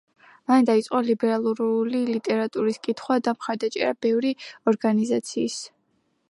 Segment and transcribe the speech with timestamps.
[0.51, 4.33] მან დაიწყო ლიბერალური ლიტერატურის კითხვა და მხარდაჭერა ბევრი
[4.73, 5.61] ორგანიზაციის.